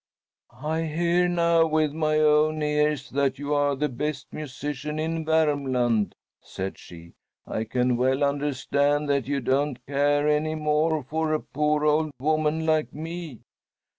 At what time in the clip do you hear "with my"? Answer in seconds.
1.67-2.17